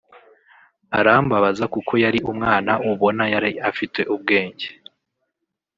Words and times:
Arambabaza 0.99 1.63
kuko 1.73 1.93
yari 2.03 2.19
umwana 2.31 2.71
ubona 2.91 3.23
yari 3.33 3.51
afite 3.69 3.99
ubwenge 4.15 4.67